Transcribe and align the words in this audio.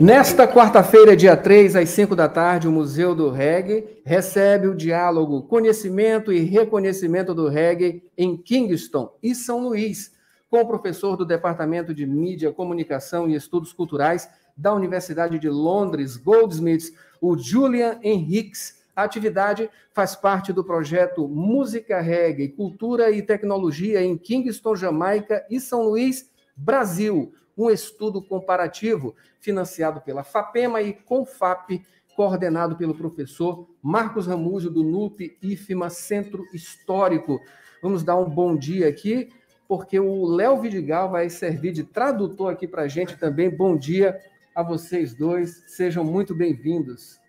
Nesta 0.00 0.48
quarta-feira, 0.48 1.14
dia 1.14 1.36
3, 1.36 1.76
às 1.76 1.90
5 1.90 2.16
da 2.16 2.26
tarde, 2.26 2.66
o 2.66 2.72
Museu 2.72 3.14
do 3.14 3.28
Reggae 3.28 4.00
recebe 4.02 4.66
o 4.66 4.74
diálogo 4.74 5.42
Conhecimento 5.42 6.32
e 6.32 6.40
Reconhecimento 6.40 7.34
do 7.34 7.48
Reggae 7.48 8.02
em 8.16 8.34
Kingston 8.34 9.14
e 9.22 9.34
São 9.34 9.60
Luís, 9.60 10.10
com 10.48 10.58
o 10.58 10.66
professor 10.66 11.18
do 11.18 11.26
Departamento 11.26 11.92
de 11.92 12.06
Mídia, 12.06 12.50
Comunicação 12.50 13.28
e 13.28 13.34
Estudos 13.34 13.74
Culturais 13.74 14.26
da 14.56 14.72
Universidade 14.72 15.38
de 15.38 15.50
Londres, 15.50 16.16
Goldsmiths, 16.16 16.94
o 17.20 17.36
Julian 17.36 17.98
Henriques. 18.02 18.80
A 18.96 19.02
atividade 19.02 19.68
faz 19.92 20.16
parte 20.16 20.50
do 20.50 20.64
projeto 20.64 21.28
Música 21.28 22.00
Reggae, 22.00 22.48
Cultura 22.48 23.10
e 23.10 23.20
Tecnologia 23.20 24.02
em 24.02 24.16
Kingston, 24.16 24.74
Jamaica 24.74 25.44
e 25.50 25.60
São 25.60 25.82
Luís, 25.82 26.29
Brasil 26.60 27.32
um 27.56 27.70
estudo 27.70 28.22
comparativo 28.22 29.14
financiado 29.38 30.00
pela 30.00 30.22
FAPEMA 30.22 30.82
e 30.82 30.92
CONFAP, 30.92 31.82
coordenado 32.14 32.76
pelo 32.76 32.94
professor 32.94 33.66
Marcos 33.82 34.26
Ramuzio, 34.26 34.70
do 34.70 34.82
NUP 34.82 35.38
IFMA 35.42 35.88
Centro 35.88 36.44
Histórico. 36.52 37.40
Vamos 37.82 38.02
dar 38.02 38.16
um 38.16 38.28
bom 38.28 38.56
dia 38.56 38.88
aqui, 38.88 39.30
porque 39.66 39.98
o 39.98 40.26
Léo 40.26 40.60
Vidigal 40.60 41.10
vai 41.10 41.30
servir 41.30 41.72
de 41.72 41.84
tradutor 41.84 42.52
aqui 42.52 42.68
para 42.68 42.82
a 42.82 42.88
gente 42.88 43.16
também. 43.16 43.48
Bom 43.48 43.76
dia 43.76 44.20
a 44.54 44.62
vocês 44.62 45.14
dois, 45.14 45.64
sejam 45.66 46.04
muito 46.04 46.34
bem-vindos. 46.34 47.19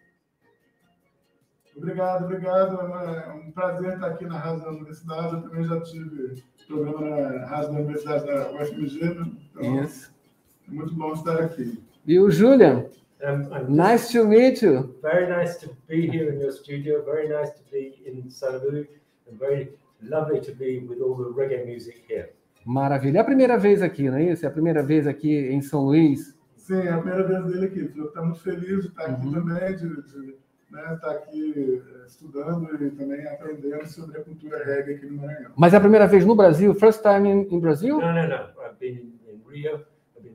Obrigado, 1.81 2.25
obrigado. 2.25 2.79
É 2.79 3.33
um 3.33 3.51
prazer 3.51 3.93
estar 3.93 4.07
aqui 4.07 4.25
na 4.25 4.37
Rádio 4.37 4.63
da 4.63 4.69
Universidade. 4.69 5.33
Eu 5.33 5.41
também 5.41 5.63
já 5.63 5.81
tive 5.81 6.43
programa 6.67 7.01
na 7.01 7.45
Rádio 7.47 7.73
da 7.73 7.79
Universidade 7.79 8.25
da 8.27 8.51
UFMG. 8.51 8.99
Né? 9.03 9.31
Então, 9.49 9.83
Isso. 9.83 10.13
É 10.67 10.71
muito 10.71 10.93
bom 10.93 11.11
estar 11.13 11.41
aqui. 11.41 11.83
E 12.05 12.19
o 12.19 12.29
Julian? 12.29 12.85
nice 13.67 14.11
to 14.11 14.27
meet 14.27 14.61
you. 14.61 14.95
Very 15.01 15.27
nice 15.27 15.59
to 15.59 15.75
be 15.87 16.07
here 16.07 16.31
in 16.31 16.39
your 16.39 16.51
studio. 16.51 17.03
Very 17.03 17.27
nice 17.27 17.51
to 17.51 17.63
be 17.71 17.99
in 18.05 18.29
San 18.29 18.61
Luis. 18.63 18.87
And 19.27 19.39
very 19.39 19.73
lovely 20.03 20.39
to 20.41 20.53
be 20.53 20.85
with 20.87 21.01
all 21.01 21.15
the 21.15 21.33
reggae 21.33 21.65
music 21.65 22.03
here. 22.07 22.29
Maravilha. 22.63 23.17
É 23.17 23.21
a 23.21 23.25
primeira 23.25 23.57
vez 23.57 23.81
aqui, 23.81 24.07
não 24.07 24.17
é 24.17 24.31
isso? 24.31 24.45
É 24.45 24.47
a 24.47 24.51
primeira 24.51 24.83
vez 24.83 25.07
aqui 25.07 25.35
em 25.35 25.61
São 25.61 25.85
Luís. 25.85 26.37
Sim, 26.55 26.75
é 26.75 26.89
a 26.89 26.99
primeira 26.99 27.27
vez 27.27 27.45
dele 27.45 27.65
aqui. 27.65 27.79
Estou 27.79 28.23
muito 28.23 28.39
feliz 28.39 28.81
de 28.81 28.87
estar 28.89 29.05
aqui 29.05 29.25
uhum. 29.25 29.33
também, 29.33 29.75
de, 29.75 30.01
de 30.03 30.35
né, 30.71 30.93
estar 30.93 31.11
aqui 31.11 31.83
eh, 31.85 32.05
estudando 32.07 32.83
e 32.83 32.91
também 32.91 33.27
aprendendo 33.27 33.85
sobre 33.87 34.17
a 34.19 34.23
cultura 34.23 34.63
reggae 34.63 34.95
aqui 34.95 35.05
no 35.05 35.21
Maranhão. 35.21 35.51
Mas 35.55 35.73
é 35.73 35.77
a 35.77 35.81
primeira 35.81 36.07
vez 36.07 36.25
no 36.25 36.35
Brasil? 36.35 36.73
First 36.73 37.01
time 37.01 37.29
in, 37.29 37.47
in 37.51 37.59
Brazil? 37.59 37.99
Não, 37.99 38.13
não, 38.13 38.27
não. 38.27 38.45
I've 38.65 38.77
been 38.79 39.13
in 39.27 39.41
Rio. 39.49 39.85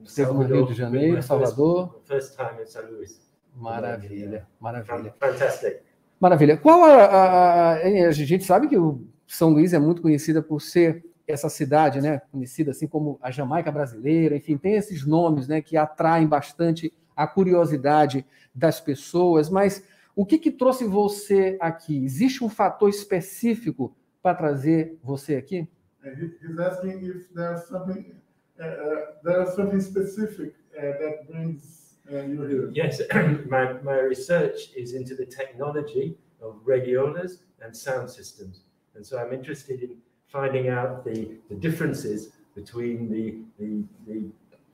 Esteve 0.04 0.32
no 0.32 0.42
Rio 0.42 0.66
de 0.66 0.74
Janeiro, 0.74 1.22
Salvador. 1.22 2.00
First 2.04 2.36
time 2.36 2.62
in 2.62 2.66
St. 2.66 2.86
Louis. 2.90 3.20
Maravilha, 3.56 4.46
maravilha. 4.60 5.14
Fantastic. 5.18 5.78
Maravilha. 6.20 6.56
Qual 6.56 6.84
a, 6.84 7.04
a, 7.04 7.72
a, 7.72 8.08
a 8.08 8.10
gente 8.10 8.44
sabe 8.44 8.68
que 8.68 8.76
o 8.76 9.00
São 9.26 9.50
Luís 9.50 9.72
é 9.72 9.78
muito 9.78 10.02
conhecida 10.02 10.42
por 10.42 10.60
ser 10.60 11.04
essa 11.26 11.48
cidade, 11.48 12.00
né, 12.00 12.20
conhecida 12.30 12.70
assim 12.70 12.86
como 12.86 13.18
a 13.20 13.30
Jamaica 13.30 13.72
brasileira, 13.72 14.36
enfim, 14.36 14.56
tem 14.56 14.76
esses 14.76 15.04
nomes, 15.04 15.48
né, 15.48 15.60
que 15.60 15.76
atraem 15.76 16.26
bastante 16.26 16.92
a 17.16 17.26
curiosidade 17.26 18.24
das 18.54 18.80
pessoas, 18.80 19.50
mas 19.50 19.82
o 20.16 20.24
que 20.24 20.38
que 20.38 20.50
trouxe 20.50 20.86
você 20.86 21.58
aqui? 21.60 22.02
Existe 22.02 22.42
um 22.42 22.48
fator 22.48 22.88
específico 22.88 23.94
para 24.22 24.34
trazer 24.34 24.98
você 25.04 25.36
aqui? 25.36 25.68
He's 26.02 26.58
asking 26.58 27.04
if 27.04 27.28
there's 27.34 27.68
something 27.68 28.14
uh, 28.58 28.64
uh, 28.64 29.06
there's 29.22 29.54
something 29.54 29.80
specific 29.80 30.54
uh, 30.78 30.80
that 30.98 31.26
brings 31.28 31.98
uh, 32.10 32.22
you 32.22 32.42
here. 32.46 32.70
Yes, 32.72 33.02
my, 33.50 33.74
my 33.82 34.00
research 34.00 34.70
is 34.74 34.94
into 34.94 35.14
the 35.14 35.26
technology 35.26 36.16
of 36.40 36.60
radiolas 36.64 37.42
and 37.60 37.76
sound 37.76 38.08
systems. 38.08 38.62
And 38.94 39.04
so 39.04 39.18
I'm 39.18 39.32
interested 39.32 39.82
in 39.82 39.98
finding 40.28 40.68
out 40.70 41.04
the, 41.04 41.36
the 41.50 41.56
differences 41.56 42.30
between 42.54 43.10
the, 43.10 43.42
the, 43.58 43.84
the 44.06 44.30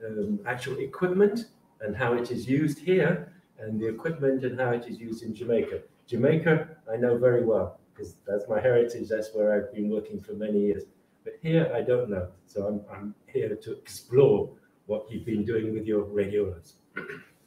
um, 0.07 0.39
actual 0.47 0.79
equipment 0.79 1.47
and 1.81 1.97
how 1.97 2.13
it 2.13 2.31
is 2.31 2.47
used 2.49 2.79
here 2.79 3.32
and 3.63 3.81
the 3.81 3.89
equipment 3.89 4.45
and 4.45 4.59
how 4.61 4.71
it 4.71 4.87
is 4.87 4.99
used 4.99 5.23
in 5.23 5.35
Jamaica. 5.35 5.81
Jamaica, 6.07 6.69
I 6.93 6.97
know 6.97 7.17
very 7.17 7.45
well 7.45 7.79
because 7.93 8.17
that's 8.27 8.49
my 8.49 8.61
heritage. 8.61 9.09
That's 9.09 9.31
where 9.35 9.55
I've 9.55 9.73
been 9.73 9.89
working 9.89 10.21
for 10.21 10.33
many 10.33 10.61
years. 10.61 10.85
But 11.25 11.35
here, 11.41 11.71
I 11.75 11.83
don't 11.83 12.11
know. 12.11 12.29
So 12.47 12.67
I'm, 12.67 12.81
I'm 12.93 13.15
here 13.27 13.55
to 13.55 13.73
explore 13.79 14.51
what 14.87 15.11
you've 15.11 15.25
been 15.25 15.45
doing 15.45 15.73
with 15.73 15.87
your 15.87 16.05
radiolas. 16.05 16.75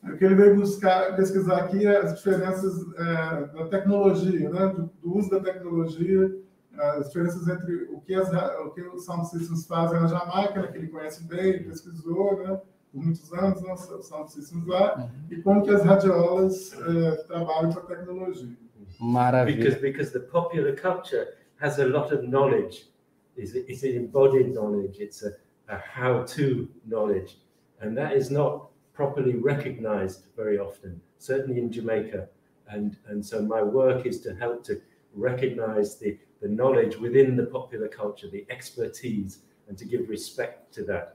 O 0.04 0.18
que 0.18 0.24
ele 0.24 0.36
veio 0.36 0.56
buscar, 0.56 1.16
pesquisar 1.16 1.64
aqui 1.64 1.86
as 1.88 2.16
diferenças 2.16 2.74
é, 2.96 3.58
da 3.58 3.68
tecnologia, 3.68 4.50
né? 4.50 4.68
Do, 4.68 4.90
do, 5.02 5.18
uso 5.18 5.32
da 5.32 5.40
tecnologia, 5.40 6.32
as 6.78 7.08
diferenças 7.08 7.48
entre 7.48 7.86
o 7.86 8.00
que, 8.02 8.14
as, 8.14 8.30
o 8.64 8.70
que 8.70 8.82
os 8.84 9.04
sound 9.04 9.28
systems 9.28 9.66
fazem 9.66 10.00
na 10.00 10.08
Jamaica, 10.08 10.68
que 10.68 10.78
ele 10.78 10.90
conhece 10.90 11.24
bem, 11.28 11.64
pesquisou, 11.64 12.38
né? 12.44 12.62
Por 12.96 13.04
muitos 13.04 13.34
anos, 13.34 13.62
né, 13.62 13.74
os 13.74 14.08
sound 14.08 14.32
systems 14.32 14.66
lá, 14.66 14.96
uhum. 14.98 15.10
e 15.30 15.42
como 15.42 15.64
que 15.64 15.70
as 15.70 15.84
radiolas 15.84 16.74
é, 16.74 17.08
eh, 17.10 17.16
trabalham 17.28 17.74
com 17.74 17.80
a 17.80 17.84
tecnologia. 17.84 18.58
Maravilha. 19.02 19.58
Because, 19.58 19.82
because 19.82 20.12
the 20.14 20.22
popular 20.22 20.74
culture 20.74 21.28
has 21.62 21.78
a 21.78 21.86
lot 21.86 22.14
of 22.14 22.26
knowledge 22.26 22.90
is 23.36 23.54
it's 23.54 23.84
an 23.84 23.96
embodied 23.96 24.54
knowledge. 24.54 25.00
It's 25.00 25.24
a, 25.24 25.34
a 25.68 25.78
how-to 25.78 26.70
knowledge, 26.86 27.38
and 27.82 27.98
that 27.98 28.14
is 28.14 28.32
not 28.32 28.70
properly 28.94 29.36
recognized 29.36 30.28
very 30.38 30.58
often. 30.58 31.02
Certainly 31.18 31.60
in 31.60 31.72
Jamaica, 31.72 32.30
and 32.70 32.96
and 33.08 33.26
so 33.26 33.42
my 33.42 33.62
work 33.62 34.06
is 34.06 34.22
to 34.22 34.34
help 34.34 34.64
to 34.66 34.82
recognize 35.14 35.98
the 35.98 36.18
the 36.42 36.48
knowledge 36.48 36.96
within 36.98 37.36
the 37.36 37.46
popular 37.46 37.88
culture, 37.88 38.30
the 38.30 38.46
expertise, 38.50 39.40
and 39.68 39.78
to 39.78 39.86
give 39.86 40.08
respect 40.10 40.74
to 40.76 40.84
that. 40.84 41.15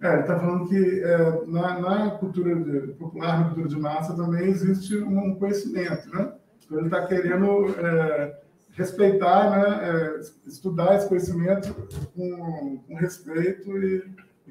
É, 0.00 0.12
ele 0.12 0.20
está 0.20 0.38
falando 0.38 0.68
que 0.68 1.00
é, 1.02 1.46
na, 1.46 1.80
na, 1.80 2.10
cultura 2.10 2.54
de, 2.54 2.92
popular, 2.92 3.38
na 3.38 3.44
cultura 3.46 3.68
de 3.68 3.76
massa, 3.76 4.14
também 4.14 4.48
existe 4.48 4.98
um 4.98 5.34
conhecimento, 5.36 6.10
né? 6.10 6.32
Então 6.64 6.78
ele 6.78 6.86
está 6.88 7.06
querendo 7.06 7.74
é, 7.78 8.38
respeitar, 8.72 9.50
né, 9.50 9.88
é, 9.88 10.20
estudar 10.46 10.96
esse 10.96 11.08
conhecimento 11.08 11.74
com, 12.14 12.78
com 12.86 12.94
respeito 12.96 13.70
e, 13.78 14.04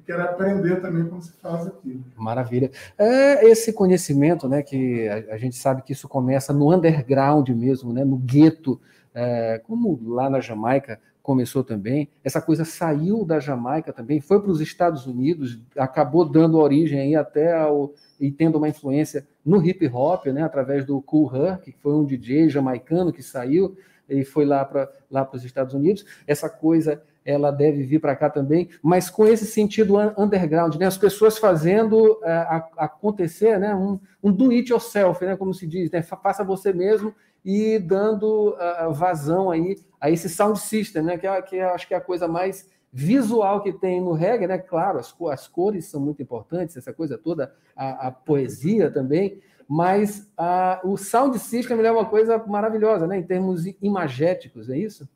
e 0.07 0.11
aprender 0.11 0.81
também 0.81 1.05
como 1.05 1.21
se 1.21 1.33
faz 1.33 1.67
aqui. 1.67 2.01
Maravilha. 2.15 2.71
É 2.97 3.47
esse 3.47 3.73
conhecimento, 3.73 4.47
né, 4.47 4.63
que 4.63 5.07
a, 5.07 5.35
a 5.35 5.37
gente 5.37 5.55
sabe 5.55 5.83
que 5.83 5.91
isso 5.91 6.07
começa 6.07 6.51
no 6.53 6.73
underground 6.73 7.49
mesmo, 7.49 7.93
né, 7.93 8.03
no 8.03 8.17
gueto, 8.17 8.79
é, 9.13 9.61
como 9.67 9.99
lá 10.03 10.29
na 10.29 10.39
Jamaica 10.39 10.99
começou 11.23 11.63
também. 11.63 12.09
Essa 12.21 12.41
coisa 12.41 12.65
saiu 12.65 13.23
da 13.23 13.39
Jamaica 13.39 13.93
também, 13.93 14.19
foi 14.19 14.41
para 14.41 14.51
os 14.51 14.59
Estados 14.59 15.07
Unidos, 15.07 15.57
acabou 15.77 16.25
dando 16.25 16.59
origem 16.59 16.99
aí 16.99 17.15
até 17.15 17.53
ao 17.53 17.93
e 18.19 18.29
tendo 18.29 18.57
uma 18.57 18.69
influência 18.69 19.25
no 19.43 19.65
hip 19.65 19.87
hop, 19.87 20.27
né, 20.27 20.43
através 20.43 20.85
do 20.85 21.01
Cool 21.01 21.33
Herc, 21.35 21.63
que 21.63 21.79
foi 21.81 21.93
um 21.93 22.05
DJ 22.05 22.49
jamaicano 22.49 23.11
que 23.11 23.23
saiu 23.23 23.75
e 24.07 24.23
foi 24.23 24.45
lá 24.45 24.63
para 24.63 24.91
lá 25.09 25.27
os 25.33 25.43
Estados 25.43 25.73
Unidos. 25.73 26.05
Essa 26.27 26.49
coisa 26.49 27.01
ela 27.25 27.51
deve 27.51 27.83
vir 27.83 27.99
para 27.99 28.15
cá 28.15 28.29
também, 28.29 28.69
mas 28.81 29.09
com 29.09 29.25
esse 29.25 29.45
sentido 29.45 29.95
underground, 30.17 30.75
né? 30.75 30.85
As 30.85 30.97
pessoas 30.97 31.37
fazendo 31.37 32.13
uh, 32.13 32.63
acontecer, 32.77 33.57
né? 33.57 33.73
Um, 33.73 33.97
um 34.21 34.31
do 34.31 34.51
it 34.51 34.71
yourself, 34.71 35.23
né? 35.23 35.37
Como 35.37 35.53
se 35.53 35.65
diz, 35.65 35.89
né? 35.89 36.01
Faça 36.01 36.43
você 36.43 36.73
mesmo 36.73 37.15
e 37.43 37.77
dando 37.79 38.55
uh, 38.55 38.93
vazão 38.93 39.51
aí 39.51 39.75
a 39.99 40.09
esse 40.09 40.29
sound 40.29 40.59
system, 40.59 41.03
né? 41.03 41.17
Que, 41.17 41.27
é, 41.27 41.41
que 41.41 41.57
é, 41.57 41.65
acho 41.65 41.87
que 41.87 41.93
é 41.93 41.97
a 41.97 42.01
coisa 42.01 42.27
mais 42.27 42.69
visual 42.91 43.61
que 43.61 43.73
tem 43.73 44.01
no 44.01 44.13
reggae, 44.13 44.47
né? 44.47 44.57
Claro, 44.57 44.99
as, 44.99 45.13
as 45.31 45.47
cores 45.47 45.85
são 45.85 45.99
muito 45.99 46.21
importantes, 46.21 46.77
essa 46.77 46.93
coisa 46.93 47.17
toda, 47.17 47.53
a, 47.75 48.07
a 48.07 48.11
poesia 48.11 48.91
também, 48.91 49.41
mas 49.67 50.31
a, 50.37 50.79
o 50.83 50.97
sound 50.97 51.39
system 51.39 51.83
é 51.83 51.91
uma 51.91 52.05
coisa 52.05 52.37
maravilhosa, 52.37 53.07
né? 53.07 53.17
Em 53.17 53.23
termos 53.23 53.65
imagéticos, 53.81 54.69
é 54.69 54.77
isso? 54.77 55.07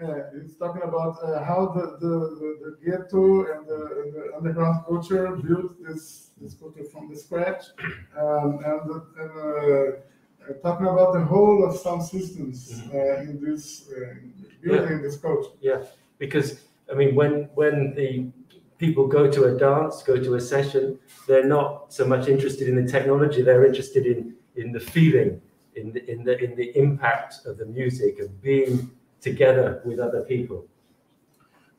Yeah, 0.00 0.30
it's 0.34 0.56
talking 0.56 0.82
about 0.82 1.22
uh, 1.22 1.44
how 1.44 1.68
the, 1.74 1.98
the, 2.00 2.14
the, 2.64 2.76
ghetto 2.82 3.46
and 3.46 3.66
the, 3.66 4.02
and 4.02 4.12
the, 4.12 4.36
underground 4.36 4.84
culture 4.84 5.36
built 5.36 5.80
this, 5.84 6.32
this 6.40 6.54
culture 6.54 6.82
from 6.90 7.08
the 7.08 7.14
scratch, 7.14 7.66
um, 8.18 8.58
and, 8.64 8.90
and 9.16 9.30
uh, 9.38 10.00
talking 10.62 10.86
about 10.86 11.12
the 11.12 11.24
whole 11.24 11.64
of 11.64 11.76
sound 11.76 12.02
systems 12.02 12.72
mm-hmm. 12.72 12.96
uh, 12.96 13.30
in 13.30 13.40
this 13.44 13.88
uh, 13.90 14.14
building 14.62 14.96
yeah. 14.96 15.02
this 15.02 15.16
culture. 15.16 15.50
Yeah, 15.60 15.82
because 16.18 16.62
I 16.90 16.94
mean, 16.94 17.14
when 17.14 17.48
when 17.54 17.94
the 17.94 18.30
people 18.82 19.06
go 19.06 19.30
to 19.30 19.44
a 19.44 19.56
dance, 19.56 20.02
go 20.02 20.16
to 20.16 20.34
a 20.34 20.40
session, 20.40 20.98
they're 21.28 21.46
not 21.46 21.92
so 21.92 22.04
much 22.04 22.26
interested 22.26 22.68
in 22.68 22.74
the 22.74 22.90
technology, 22.90 23.40
they're 23.40 23.64
interested 23.64 24.06
in, 24.06 24.34
in 24.56 24.72
the 24.72 24.80
feeling, 24.80 25.40
in 25.76 25.92
the, 25.92 26.10
in, 26.10 26.24
the, 26.24 26.36
in 26.42 26.56
the 26.56 26.76
impact 26.76 27.46
of 27.46 27.58
the 27.58 27.66
music, 27.66 28.18
of 28.18 28.42
being 28.42 28.90
together 29.20 29.80
with 29.84 30.00
other 30.00 30.22
people. 30.22 30.66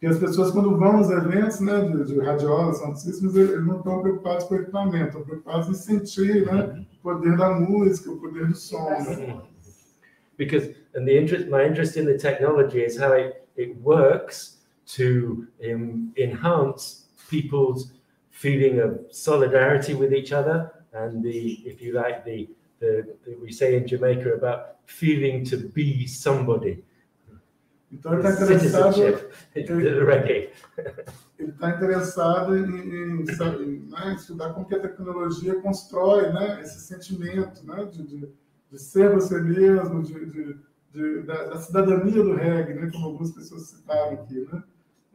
As 0.06 0.20
pessoas, 0.20 0.52
quando 0.52 0.78
vão 0.78 0.98
nos 0.98 1.10
eventos 1.10 1.60
né, 1.62 1.82
de, 1.82 2.06
de 2.06 2.20
radiolas, 2.20 2.82
eles, 3.06 3.24
eles 3.24 3.66
não 3.66 3.78
estão 3.78 4.02
preocupados 4.02 4.46
com 4.46 4.56
o 4.56 4.58
equipamento, 4.60 5.06
estão 5.06 5.24
preocupados 5.24 5.70
em 5.70 5.74
sentir 5.74 6.46
né, 6.46 6.86
o 7.00 7.02
poder 7.02 7.38
da 7.38 7.52
música, 7.52 8.12
o 8.12 8.20
poder 8.20 8.48
do 8.48 8.56
som. 8.56 8.90
Né? 8.90 9.42
Because 10.38 10.76
and 10.96 11.06
the 11.06 11.18
interest, 11.18 11.50
my 11.50 11.64
interest 11.66 11.98
in 11.98 12.06
the 12.06 12.18
technology 12.18 12.84
is 12.84 12.98
how 12.98 13.14
it, 13.14 13.48
it 13.56 13.76
works 13.82 14.60
to 14.86 15.48
um, 15.64 16.12
enhance 16.18 17.06
people's 17.30 17.94
feeling 18.32 18.80
of 18.80 19.00
solidarity 19.12 19.94
with 19.94 20.14
each 20.14 20.32
other 20.32 20.72
and 20.94 21.24
the, 21.24 21.62
if 21.66 21.82
you 21.82 21.94
like, 21.94 22.24
the, 22.26 22.50
the, 22.80 23.16
the 23.26 23.36
we 23.42 23.52
say 23.52 23.76
in 23.76 23.88
Jamaica 23.88 24.34
about 24.34 24.76
feeling 24.86 25.44
to 25.46 25.58
be 25.58 26.06
somebody. 26.06 26.84
Então 27.94 28.14
ele 28.14 28.28
está 28.28 28.44
interessado, 28.44 29.04
ele, 29.56 30.50
ele 31.38 31.52
tá 31.52 31.70
interessado 31.70 32.58
em, 32.58 32.64
em, 32.64 33.22
em 33.22 33.90
né, 33.90 34.16
estudar 34.16 34.54
como 34.54 34.66
que 34.66 34.74
a 34.74 34.80
tecnologia 34.80 35.62
constrói 35.62 36.32
né, 36.32 36.60
esse 36.62 36.80
sentimento 36.80 37.66
né, 37.66 37.86
de, 37.86 38.04
de, 38.04 38.30
de 38.72 38.80
ser 38.80 39.14
você 39.14 39.40
mesmo, 39.40 40.02
de, 40.02 40.26
de, 40.26 40.58
de 40.92 41.22
da, 41.22 41.50
da, 41.50 41.58
cidadania 41.60 42.24
do 42.24 42.34
reggae, 42.34 42.74
né, 42.74 42.90
como 42.92 43.06
algumas 43.06 43.32
pessoas 43.32 43.68
citaram 43.68 44.14
aqui. 44.14 44.48
Né? 44.52 44.64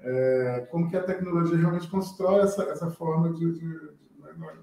É, 0.00 0.68
como 0.70 0.88
que 0.88 0.96
a 0.96 1.02
tecnologia 1.02 1.56
realmente 1.56 1.90
constrói 1.90 2.42
essa, 2.42 2.62
essa 2.62 2.88
forma 2.90 3.32
de, 3.32 3.52
de 3.54 3.98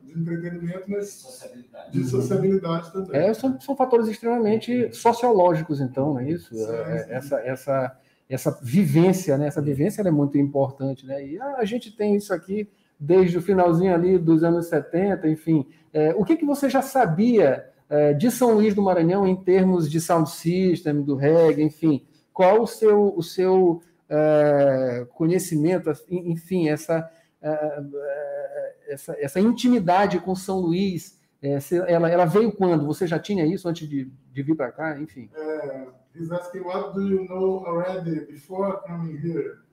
de 0.04 0.20
entretenimento, 0.20 0.90
mas 0.90 1.10
sociabilidade. 1.10 1.92
de 1.92 2.10
sociabilidade 2.10 2.94
também. 2.94 3.20
É, 3.20 3.34
são, 3.34 3.60
são 3.60 3.76
fatores 3.76 4.08
extremamente 4.08 4.94
sociológicos, 4.94 5.82
então, 5.82 6.14
não 6.14 6.20
é 6.20 6.30
isso? 6.30 6.56
Sim, 6.56 6.64
é, 6.64 7.00
sim. 7.00 7.12
Essa, 7.12 7.40
essa, 7.42 7.98
essa 8.30 8.58
vivência, 8.62 9.38
né? 9.38 9.48
Essa 9.48 9.62
vivência 9.62 10.02
é 10.02 10.12
muito 10.12 10.38
importante, 10.38 11.06
né? 11.06 11.26
E 11.26 11.40
a, 11.40 11.64
gente 11.64 11.96
tem 11.96 12.16
isso 12.16 12.34
aqui 12.34 12.68
desde 13.00 13.38
o 13.38 13.42
finalzinho 13.42 13.94
ali 13.94 14.18
dos 14.18 14.44
anos 14.44 14.68
70, 14.68 15.28
enfim. 15.30 15.66
É, 15.94 16.14
o 16.16 16.24
que, 16.24 16.36
que 16.36 16.46
você 16.46 16.70
já 16.70 16.82
sabia 16.82 17.70
é, 17.90 18.14
de 18.14 18.32
São 18.32 18.54
Luís 18.54 18.74
do 18.74 18.82
Maranhão 18.82 19.28
em 19.28 19.36
termos 19.36 19.90
de 19.90 20.02
sound 20.02 20.30
system, 20.30 21.04
do 21.04 21.16
reggae, 21.16 21.64
enfim? 21.64 22.04
Qual 22.34 22.64
o 22.64 22.68
seu, 22.68 23.14
o 23.16 23.22
seu 23.22 23.82
é, 24.10 25.06
conhecimento, 25.14 25.92
enfim, 26.10 26.68
essa, 26.68 27.10
é, 27.42 27.50
é, 27.50 28.76
essa, 28.90 29.16
essa 29.20 29.40
intimidade 29.40 30.20
com 30.20 30.36
São 30.36 30.60
Luís? 30.60 31.20
É, 31.42 31.60
ela, 31.88 32.10
ela 32.10 32.26
veio 32.26 32.52
quando? 32.52 32.88
Você 32.88 33.06
já 33.06 33.20
tinha 33.20 33.46
isso 33.46 33.70
antes 33.70 33.88
de, 33.88 34.12
de 34.34 34.42
vir 34.42 34.56
para 34.56 34.72
cá? 34.72 35.00
Enfim. 35.00 35.30
É 35.36 36.05
He's 36.18 36.32
asking, 36.32 36.64
what 36.64 36.96
do 36.96 37.08
you 37.08 37.28
know 37.30 37.64
already 37.68 38.20
before 38.20 38.82
coming 38.88 39.20
here? 39.20 39.64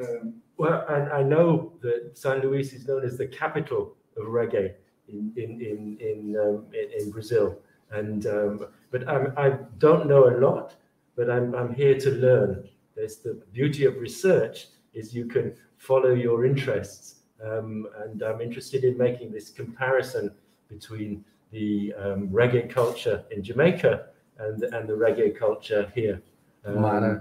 Um, 0.00 0.34
well, 0.56 0.84
I, 0.88 1.18
I, 1.18 1.22
know 1.22 1.72
that 1.82 2.16
San 2.16 2.40
Luis 2.40 2.72
is 2.72 2.86
known 2.86 3.04
as 3.04 3.18
the 3.18 3.26
capital 3.26 3.96
of 4.16 4.26
reggae 4.26 4.74
in 5.08 5.32
in 5.36 5.60
in 5.60 5.98
in, 6.00 6.36
um, 6.40 6.66
in, 6.72 7.02
in, 7.02 7.10
Brazil, 7.10 7.58
and 7.90 8.26
um, 8.26 8.66
but 8.92 9.08
I'm, 9.08 9.32
I 9.36 9.58
don't 9.78 10.06
know 10.06 10.28
a 10.28 10.36
lot, 10.38 10.76
but 11.16 11.28
I'm 11.28 11.54
I'm 11.56 11.74
here 11.74 11.98
to 11.98 12.10
learn. 12.10 12.68
There's 12.94 13.16
the 13.16 13.42
beauty 13.52 13.84
of 13.84 13.96
research 13.96 14.68
is 14.94 15.12
you 15.12 15.26
can 15.26 15.56
follow 15.78 16.14
your 16.14 16.44
interests, 16.44 17.22
um, 17.44 17.88
and 18.04 18.22
I'm 18.22 18.40
interested 18.40 18.84
in 18.84 18.96
making 18.96 19.32
this 19.32 19.50
comparison 19.50 20.30
between 20.68 21.24
the 21.50 21.92
um, 21.98 22.28
reggae 22.28 22.70
culture 22.70 23.24
in 23.32 23.42
Jamaica 23.42 24.06
and 24.40 24.62
and 24.62 24.88
the 24.88 24.94
reggae 24.94 25.36
culture 25.36 25.90
here. 25.94 26.20
Um, 26.64 27.20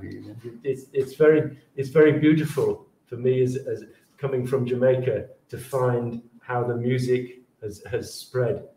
it's 0.64 0.86
it's 0.94 1.14
very 1.14 1.58
it's 1.76 1.90
very 1.90 2.14
beautiful 2.20 2.88
for 3.06 3.16
me 3.16 3.42
as, 3.42 3.56
as 3.56 3.86
coming 4.18 4.46
from 4.46 4.66
Jamaica 4.66 5.28
to 5.50 5.58
find 5.58 6.22
how 6.42 6.64
the 6.64 6.76
music 6.76 7.42
has 7.62 7.82
has 7.90 8.14
spread 8.14 8.68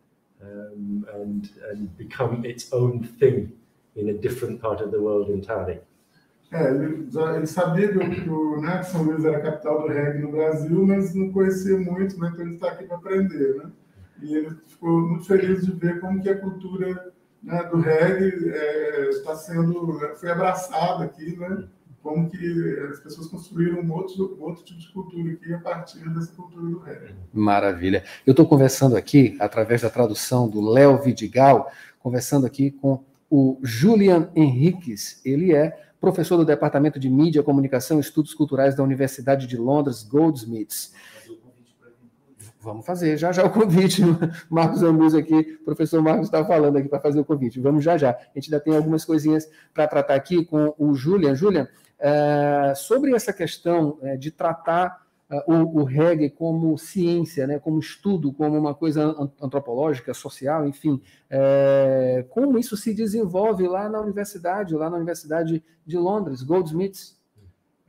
um, 0.40 1.06
and 1.14 1.50
and 1.70 1.96
become 1.96 2.44
its 2.44 2.72
own 2.72 3.02
thing 3.18 3.52
in 3.96 4.08
a 4.08 4.12
different 4.12 4.60
part 4.60 4.80
of 4.80 4.90
the 4.90 5.00
world 5.00 5.30
entirely. 5.30 5.80
É, 6.52 6.70
ele, 6.70 7.10
já, 7.10 7.34
ele 7.34 7.46
sabia 7.46 7.88
que 7.88 8.28
o, 8.28 8.60
né, 8.60 8.82
São 8.82 9.02
Luís 9.04 9.24
era 9.24 9.38
a 9.38 9.40
capital 9.40 9.82
do 9.82 9.88
reggae 9.88 10.18
no 10.18 10.32
Brasil, 10.32 10.86
mas 10.86 11.14
não 11.14 11.32
conhecia 11.32 11.78
muito, 11.78 12.20
né, 12.20 12.30
então 12.30 12.44
ele 12.44 12.54
está 12.54 12.72
aqui 12.72 12.84
para 12.84 12.98
aprender, 12.98 13.54
né? 13.56 13.70
E 14.20 14.36
ele 14.36 14.50
ficou 14.66 15.00
muito 15.00 15.24
feliz 15.24 15.64
de 15.64 15.72
ver 15.72 15.98
como 15.98 16.20
que 16.20 16.28
a 16.28 16.38
cultura 16.38 17.10
né, 17.42 17.62
do 17.64 17.80
reggae 17.80 18.28
está 19.10 19.32
é, 19.32 19.36
sendo 19.36 19.98
foi 20.16 20.30
abraçado 20.30 21.02
aqui, 21.02 21.36
né? 21.36 21.64
Como 22.02 22.28
que 22.28 22.78
as 22.90 22.98
pessoas 22.98 23.28
construíram 23.28 23.80
um 23.80 23.92
outro, 23.92 24.36
outro 24.40 24.64
tipo 24.64 24.80
de 24.80 24.92
cultura 24.92 25.32
aqui 25.32 25.54
a 25.54 25.58
partir 25.58 26.00
dessa 26.10 26.32
cultura 26.32 26.66
do 26.66 26.78
reggae. 26.80 27.14
Maravilha. 27.32 28.02
Eu 28.26 28.32
estou 28.32 28.46
conversando 28.46 28.96
aqui, 28.96 29.36
através 29.38 29.82
da 29.82 29.90
tradução 29.90 30.48
do 30.48 30.60
Léo 30.60 31.00
Vidigal, 31.00 31.70
conversando 32.00 32.44
aqui 32.44 32.72
com 32.72 33.04
o 33.30 33.58
Julian 33.62 34.30
Henriques. 34.34 35.20
Ele 35.24 35.54
é 35.54 35.78
professor 36.00 36.36
do 36.36 36.44
Departamento 36.44 36.98
de 36.98 37.08
Mídia, 37.08 37.44
Comunicação 37.44 37.98
e 37.98 38.00
Estudos 38.00 38.34
Culturais 38.34 38.74
da 38.74 38.82
Universidade 38.82 39.46
de 39.46 39.56
Londres, 39.56 40.02
Goldsmiths. 40.02 40.92
Vamos 42.62 42.86
fazer 42.86 43.16
já 43.16 43.32
já 43.32 43.44
o 43.44 43.50
convite. 43.50 44.02
Marcos 44.48 44.84
Ambus 44.84 45.14
aqui, 45.14 45.42
professor 45.64 46.00
Marcos 46.00 46.28
está 46.28 46.44
falando 46.44 46.76
aqui 46.76 46.88
para 46.88 47.00
fazer 47.00 47.18
o 47.18 47.24
convite. 47.24 47.60
Vamos 47.60 47.82
já 47.82 47.98
já. 47.98 48.10
A 48.10 48.38
gente 48.38 48.52
ainda 48.54 48.60
tem 48.62 48.76
algumas 48.76 49.04
coisinhas 49.04 49.50
para 49.74 49.88
tratar 49.88 50.14
aqui 50.14 50.44
com 50.44 50.72
o 50.78 50.94
Julian. 50.94 51.34
Julian, 51.34 51.68
é, 51.98 52.72
sobre 52.76 53.14
essa 53.14 53.32
questão 53.32 53.98
é, 54.02 54.16
de 54.16 54.30
tratar 54.30 55.02
é, 55.28 55.44
o, 55.48 55.80
o, 55.80 55.82
reggae 55.82 56.30
como 56.30 56.78
ciência, 56.78 57.48
né, 57.48 57.58
como 57.58 57.80
estudo, 57.80 58.32
como 58.32 58.56
uma 58.56 58.74
coisa 58.74 59.12
antropológica, 59.40 60.14
social, 60.14 60.66
enfim, 60.66 61.00
como 62.30 62.58
isso 62.58 62.76
se 62.76 62.94
desenvolve 62.94 63.66
lá 63.66 63.88
na 63.88 64.00
universidade, 64.00 64.74
lá 64.74 64.88
na 64.88 64.96
Universidade 64.96 65.64
de 65.84 65.96
Londres, 65.96 66.42
Goldsmiths? 66.42 67.20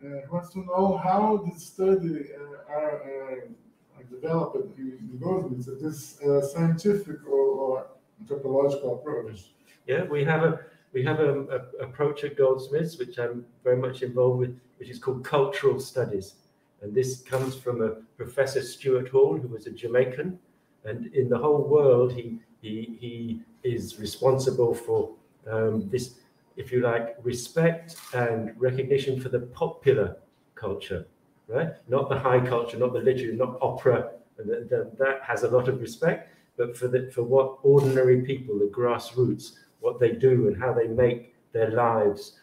Uh, 0.01 0.21
wants 0.29 0.49
to 0.49 0.59
know 0.63 0.97
how 0.97 1.37
this 1.37 1.63
study 1.63 2.33
uh, 2.33 2.71
are, 2.71 3.47
uh... 3.47 3.63
developed 4.09 4.55
in 4.77 5.19
Goldsmiths, 5.21 5.69
this 5.81 6.21
uh, 6.21 6.41
scientific 6.41 7.25
or, 7.27 7.39
or, 7.39 7.87
anthropological 8.21 8.95
approach? 8.95 9.51
Yeah, 9.87 10.03
we 10.03 10.23
have 10.23 10.43
a 10.43 10.59
we 10.93 11.03
have 11.03 11.19
a, 11.19 11.41
a, 11.41 11.83
approach 11.83 12.23
at 12.23 12.37
Goldsmiths, 12.37 12.97
which 12.97 13.17
I'm 13.17 13.45
very 13.63 13.77
much 13.77 14.03
involved 14.03 14.39
with, 14.39 14.59
which 14.77 14.89
is 14.89 14.99
called 14.99 15.23
cultural 15.25 15.79
studies. 15.79 16.35
And 16.81 16.93
this 16.93 17.21
comes 17.21 17.55
from 17.55 17.81
a 17.81 17.95
Professor 18.17 18.61
Stuart 18.61 19.09
Hall, 19.09 19.37
who 19.37 19.47
was 19.47 19.65
a 19.65 19.71
Jamaican. 19.71 20.37
And 20.85 21.07
in 21.15 21.29
the 21.29 21.37
whole 21.37 21.63
world, 21.63 22.13
he, 22.13 22.39
he, 22.61 22.97
he 22.99 23.41
is 23.63 23.99
responsible 23.99 24.75
for 24.75 25.15
um, 25.49 25.89
this, 25.89 26.15
if 26.57 26.71
you 26.71 26.81
like, 26.81 27.15
respect 27.23 27.95
and 28.13 28.53
recognition 28.57 29.19
for 29.19 29.29
the 29.29 29.39
popular 29.39 30.17
culture 30.53 31.07
right? 31.47 31.73
Not 31.87 32.09
the 32.09 32.17
high 32.17 32.39
culture, 32.39 32.77
not 32.77 32.93
the 32.93 32.99
literature, 32.99 33.33
not 33.33 33.57
opera. 33.61 34.11
The, 34.37 34.43
the, 34.43 34.91
that 34.97 35.21
has 35.21 35.43
a 35.43 35.47
lot 35.47 35.67
of 35.67 35.79
respect, 35.79 36.29
but 36.57 36.75
for 36.75 36.87
the, 36.87 37.11
for 37.13 37.23
what 37.23 37.59
ordinary 37.63 38.21
people, 38.21 38.57
the 38.57 38.65
grassroots, 38.65 39.53
what 39.79 39.99
they 39.99 40.11
do 40.11 40.47
and 40.47 40.57
how 40.57 40.73
they 40.73 40.87
make 40.87 41.35
their 41.51 41.71
lives 41.71 42.39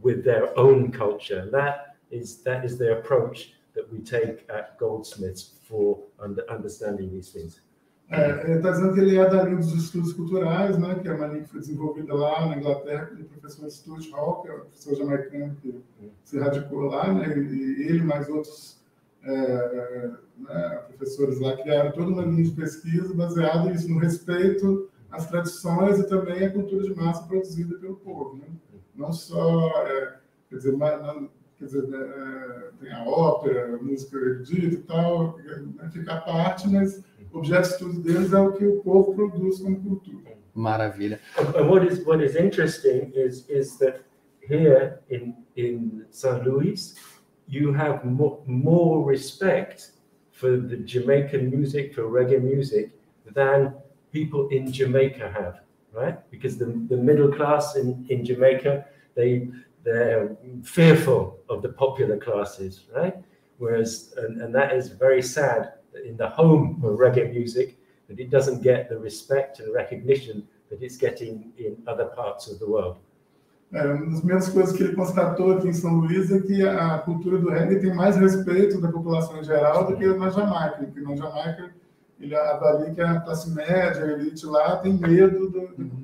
with 0.00 0.24
their 0.24 0.58
own 0.58 0.90
culture. 0.90 1.48
That 1.50 1.96
is 2.10 2.42
that 2.42 2.64
is 2.64 2.78
the 2.78 2.98
approach 2.98 3.54
that 3.74 3.90
we 3.92 3.98
take 3.98 4.46
at 4.48 4.78
Goldsmiths 4.78 5.54
for 5.64 5.98
under, 6.20 6.48
understanding 6.50 7.10
these 7.12 7.30
things. 7.30 7.60
É, 8.16 8.56
está 8.56 8.70
dizendo 8.70 8.94
que 8.94 9.00
ele 9.00 9.16
é 9.16 9.28
da 9.28 9.42
linha 9.42 9.56
dos 9.56 9.74
estudos 9.74 10.12
culturais, 10.12 10.78
né, 10.78 10.94
que 11.00 11.08
é 11.08 11.12
uma 11.12 11.26
linha 11.26 11.42
que 11.42 11.48
foi 11.48 11.60
desenvolvida 11.60 12.14
lá 12.14 12.46
na 12.46 12.56
Inglaterra 12.56 13.06
pelo 13.06 13.24
professor 13.24 13.70
Stuart 13.70 14.10
Hall, 14.12 14.42
que 14.42 14.48
é 14.48 14.54
o 14.54 14.60
professor 14.60 14.94
jamaicano 14.96 15.56
que 15.56 15.82
se 16.24 16.38
radicou 16.38 16.82
lá, 16.82 17.12
né, 17.12 17.36
e 17.36 17.86
ele 17.88 18.02
mais 18.02 18.28
outros 18.28 18.82
é, 19.24 20.10
né, 20.38 20.82
professores 20.88 21.40
lá 21.40 21.56
criaram 21.56 21.92
toda 21.92 22.10
uma 22.10 22.22
linha 22.22 22.44
de 22.44 22.52
pesquisa 22.52 23.14
baseada 23.14 23.70
nisso, 23.70 23.90
no 23.90 23.98
respeito 23.98 24.88
às 25.10 25.26
tradições 25.26 25.98
e 25.98 26.08
também 26.08 26.44
à 26.44 26.52
cultura 26.52 26.82
de 26.82 26.94
massa 26.94 27.26
produzida 27.26 27.78
pelo 27.78 27.96
povo. 27.96 28.36
Né? 28.36 28.46
Não 28.94 29.12
só, 29.12 29.70
é, 29.86 30.16
quer 30.50 30.56
dizer, 30.56 30.76
quer 31.58 31.64
dizer 31.64 31.84
é, 31.94 32.70
tem 32.80 32.92
a 32.92 33.04
ópera, 33.04 33.74
a 33.74 33.82
música 33.82 34.16
erudita 34.16 34.74
e 34.74 34.82
tal, 34.82 35.38
né, 35.38 35.88
fica 35.92 36.14
à 36.14 36.20
parte, 36.20 36.68
mas 36.68 37.02
objeto 37.34 37.62
de 37.62 37.74
estudo 37.74 38.00
deles 38.00 38.32
é 38.32 38.38
o 38.38 38.52
que 38.52 38.64
o 38.64 38.80
povo 38.80 39.14
produz 39.14 39.58
como 39.58 39.80
cultura. 39.80 40.34
Maravilha. 40.54 41.20
And 41.36 41.68
what 41.68 41.84
is 41.84 42.04
what 42.06 42.22
is 42.24 42.36
interesting 42.36 43.10
is 43.14 43.48
is 43.48 43.76
that 43.78 44.02
here 44.40 45.00
in 45.10 45.34
in 45.56 46.06
St. 46.10 46.44
Louis, 46.44 46.94
you 47.48 47.72
have 47.72 48.04
more, 48.04 48.40
more 48.46 49.04
respect 49.04 49.92
for 50.32 50.56
the 50.56 50.76
Jamaican 50.76 51.50
music, 51.50 51.94
for 51.94 52.04
reggae 52.04 52.40
music, 52.40 52.92
than 53.34 53.74
people 54.12 54.48
in 54.48 54.72
Jamaica 54.72 55.30
have, 55.30 55.60
right? 55.92 56.18
Because 56.30 56.56
the, 56.56 56.66
the 56.88 56.96
middle 56.96 57.32
class 57.32 57.76
in, 57.76 58.06
in 58.08 58.24
Jamaica, 58.24 58.86
they 59.14 59.48
they're 59.84 60.36
fearful 60.62 61.38
of 61.48 61.60
the 61.62 61.68
popular 61.68 62.16
classes, 62.16 62.86
right? 62.96 63.14
Whereas, 63.58 64.14
and, 64.16 64.40
and 64.40 64.54
that 64.54 64.72
is 64.72 64.88
very 64.88 65.22
sad 65.22 65.74
in 66.04 66.16
the 66.16 66.28
home 66.28 66.80
of 66.82 66.98
reggae 66.98 67.32
music, 67.32 67.76
that 68.08 68.18
it 68.20 68.30
doesn't 68.30 68.62
get 68.62 68.88
the 68.88 68.98
respect 68.98 69.60
and 69.60 69.72
recognition 69.72 70.46
that 70.70 70.82
it's 70.82 70.96
getting 70.96 71.52
in 71.58 71.76
other 71.86 72.06
parts 72.06 72.48
of 72.48 72.58
the 72.58 72.66
world. 72.66 72.96
É, 73.72 73.92
uma 73.92 74.06
das 74.06 74.18
primeiras 74.20 74.48
coisas 74.48 74.76
que 74.76 74.84
ele 74.84 74.94
constatou 74.94 75.52
aqui 75.52 75.66
em 75.66 75.72
São 75.72 75.94
Luís 75.94 76.30
é 76.30 76.40
que 76.40 76.62
a 76.62 76.98
cultura 76.98 77.38
do 77.38 77.50
reggae 77.50 77.80
tem 77.80 77.92
mais 77.92 78.16
respeito 78.16 78.80
da 78.80 78.88
população 78.88 79.38
em 79.38 79.44
geral 79.44 79.86
do 79.86 79.96
que 79.96 80.06
na 80.06 80.30
Jamaica, 80.30 80.84
porque 80.84 81.00
na 81.00 81.16
Jamaica 81.16 81.74
ele 82.20 82.36
avalia 82.36 82.94
que 82.94 83.00
a 83.00 83.20
classe 83.20 83.50
média, 83.50 84.04
a 84.04 84.12
elite 84.12 84.46
lá, 84.46 84.76
tem 84.76 84.92
medo 84.92 85.50
da, 85.50 85.60
da 85.60 85.66
cultura 85.66 86.03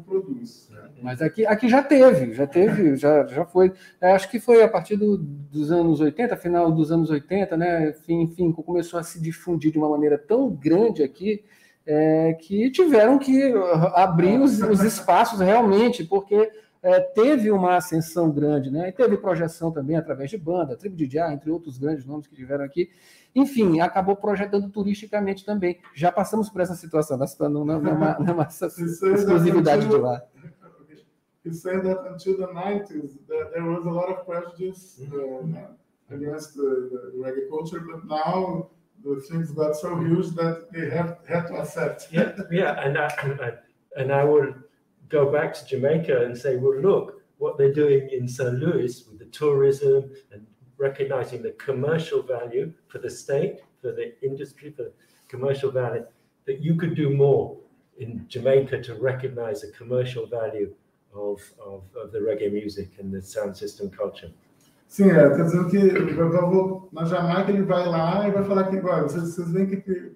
povo 0.00 0.22
produz. 0.22 0.68
Né? 0.70 0.78
Mas 1.02 1.20
aqui, 1.20 1.44
aqui 1.46 1.68
já 1.68 1.82
teve, 1.82 2.32
já 2.32 2.46
teve, 2.46 2.96
já, 2.96 3.26
já 3.26 3.44
foi. 3.44 3.72
É, 4.00 4.12
acho 4.12 4.30
que 4.30 4.40
foi 4.40 4.62
a 4.62 4.68
partir 4.68 4.96
do, 4.96 5.16
dos 5.16 5.70
anos 5.70 6.00
80, 6.00 6.36
final 6.36 6.70
dos 6.70 6.90
anos 6.90 7.10
80, 7.10 7.56
né? 7.56 7.90
Enfim, 7.90 8.22
enfim, 8.22 8.52
começou 8.52 8.98
a 8.98 9.02
se 9.02 9.20
difundir 9.20 9.72
de 9.72 9.78
uma 9.78 9.88
maneira 9.88 10.16
tão 10.16 10.50
grande 10.50 11.02
aqui 11.02 11.44
é, 11.86 12.34
que 12.34 12.70
tiveram 12.70 13.18
que 13.18 13.52
abrir 13.94 14.40
os, 14.40 14.60
os 14.60 14.82
espaços 14.82 15.40
realmente, 15.40 16.04
porque 16.04 16.50
é, 16.82 17.00
teve 17.00 17.50
uma 17.50 17.76
ascensão 17.76 18.30
grande, 18.30 18.70
né? 18.70 18.88
E 18.88 18.92
teve 18.92 19.16
projeção 19.16 19.70
também 19.70 19.96
através 19.96 20.28
de 20.30 20.36
banda, 20.36 20.76
Tribo 20.76 20.96
de 20.96 21.08
Já, 21.08 21.32
entre 21.32 21.50
outros 21.50 21.78
grandes 21.78 22.04
nomes 22.04 22.26
que 22.26 22.34
tiveram 22.34 22.64
aqui. 22.64 22.90
Enfim, 23.34 23.80
acabou 23.80 24.16
projetando 24.16 24.68
turisticamente 24.68 25.44
também. 25.44 25.78
Já 25.94 26.10
passamos 26.10 26.50
por 26.50 26.60
essa 26.60 26.74
situação, 26.74 27.16
não, 27.16 27.64
não, 27.64 27.80
não, 27.80 27.90
é 27.90 27.94
uma, 27.94 28.18
não 28.18 28.42
é 28.42 28.48
exclusividade 29.14 29.86
de 29.86 29.96
lá. 29.96 30.22
He 31.44 31.52
said 31.52 31.82
that 31.82 32.06
until 32.08 32.36
the 32.36 32.46
90s, 32.46 33.18
there 33.26 33.64
was 33.64 33.84
a 33.84 33.90
lot 33.90 34.08
of 34.08 34.24
prejudice 34.24 35.02
uh, 35.12 36.14
against 36.14 36.54
the, 36.54 36.88
the 36.88 37.18
reggae 37.18 37.48
culture, 37.48 37.80
but 37.80 38.04
now 38.06 38.70
the 39.02 39.20
things 39.22 39.50
got 39.50 39.74
so 39.74 39.96
huge 39.96 40.30
that 40.36 40.70
they 40.70 40.88
have 40.88 41.18
had 41.26 41.48
to 41.48 41.56
accept. 41.56 42.12
Yeah, 42.12 42.32
yeah, 42.48 42.80
and 42.80 42.96
I, 42.96 43.54
and 43.96 44.12
I 44.12 44.22
will 44.22 44.54
go 45.12 45.30
back 45.30 45.52
to 45.52 45.64
Jamaica 45.66 46.24
and 46.24 46.36
say, 46.36 46.56
well, 46.56 46.80
look, 46.80 47.22
what 47.36 47.58
they're 47.58 47.72
doing 47.72 48.08
in 48.10 48.26
St. 48.26 48.54
Louis 48.54 49.04
with 49.08 49.18
the 49.18 49.26
tourism 49.26 50.10
and 50.32 50.46
recognizing 50.78 51.42
the 51.42 51.52
commercial 51.52 52.22
value 52.22 52.72
for 52.88 52.98
the 52.98 53.10
state, 53.10 53.60
for 53.82 53.92
the 53.92 54.14
industry, 54.22 54.70
for 54.70 54.90
commercial 55.28 55.70
value, 55.70 56.04
that 56.46 56.60
you 56.60 56.74
could 56.76 56.96
do 56.96 57.10
more 57.10 57.56
in 57.98 58.24
Jamaica 58.28 58.82
to 58.82 58.94
recognize 58.94 59.60
the 59.60 59.70
commercial 59.72 60.26
value 60.26 60.74
of, 61.14 61.42
of, 61.64 61.82
of 61.94 62.10
the 62.10 62.18
reggae 62.18 62.50
music 62.50 62.92
and 62.98 63.12
the 63.12 63.20
sound 63.20 63.54
system 63.54 63.90
culture. 63.90 64.30
Sim, 64.92 65.08
é, 65.08 65.26
tá 65.30 65.42
dizendo 65.42 65.70
que 65.70 65.78
vou, 66.12 66.86
na 66.92 67.06
Jamaica 67.06 67.50
ele 67.50 67.62
vai 67.62 67.88
lá 67.88 68.28
e 68.28 68.30
vai 68.30 68.44
falar 68.44 68.64
que, 68.64 68.76
olha, 68.76 69.04
vocês, 69.04 69.22
vocês 69.34 69.50
veem 69.50 69.66
que, 69.66 69.76
que 69.78 70.14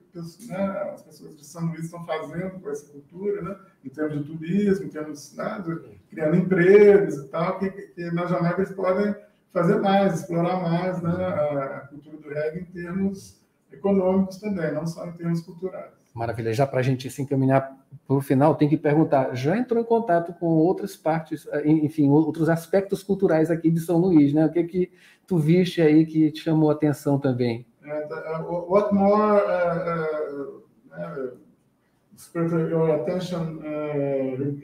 né, 0.48 0.90
as 0.92 1.02
pessoas 1.02 1.34
de 1.34 1.46
São 1.46 1.64
Luís 1.68 1.86
estão 1.86 2.04
fazendo 2.04 2.60
com 2.60 2.68
essa 2.68 2.92
cultura, 2.92 3.40
né, 3.40 3.56
em 3.82 3.88
termos 3.88 4.18
de 4.18 4.24
turismo, 4.24 4.84
em 4.84 4.90
termos 4.90 5.34
né, 5.34 5.64
de, 5.64 5.98
criando 6.10 6.36
empregos 6.36 7.14
e 7.14 7.28
tal, 7.28 7.58
que, 7.58 7.70
que, 7.70 8.10
na 8.10 8.26
Jamaica 8.26 8.60
eles 8.60 8.72
podem 8.72 9.14
fazer 9.50 9.76
mais, 9.76 10.20
explorar 10.20 10.60
mais 10.60 11.00
né, 11.00 11.24
a, 11.24 11.64
a 11.64 11.80
cultura 11.88 12.18
do 12.18 12.28
reggae 12.28 12.60
em 12.60 12.64
termos 12.66 13.40
econômicos 13.72 14.36
também, 14.36 14.74
não 14.74 14.86
só 14.86 15.06
em 15.06 15.12
termos 15.12 15.40
culturais. 15.40 15.92
Maravilha. 16.14 16.52
Já 16.52 16.66
para 16.66 16.80
a 16.80 16.82
gente 16.82 17.08
se 17.08 17.22
encaminhar 17.22 17.74
o 18.08 18.20
final, 18.20 18.54
tem 18.54 18.68
que 18.68 18.76
perguntar: 18.76 19.34
já 19.34 19.56
entrou 19.56 19.80
em 19.80 19.84
contato 19.84 20.32
com 20.34 20.46
outras 20.46 20.96
partes, 20.96 21.46
eh, 21.52 21.68
enfim, 21.68 22.08
outros 22.08 22.48
aspectos 22.48 23.02
culturais 23.02 23.50
aqui 23.50 23.70
de 23.70 23.80
São 23.80 23.98
Luís, 23.98 24.32
né? 24.32 24.46
O 24.46 24.50
que 24.50 24.64
que 24.64 24.92
tu 25.26 25.38
viste 25.38 25.80
aí 25.80 26.06
que 26.06 26.30
te 26.30 26.40
chamou 26.40 26.70
a 26.70 26.72
atenção 26.72 27.18
também? 27.18 27.66
And, 27.84 28.08
uh, 28.12 28.70
what 28.70 28.92
more 28.92 29.40
uh, 29.44 30.62
uh, 30.92 31.36
spurred 32.16 32.70
your 32.70 33.00
attention 33.00 33.60